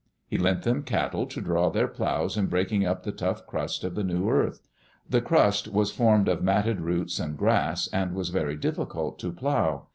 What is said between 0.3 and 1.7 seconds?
lent them cattle to draw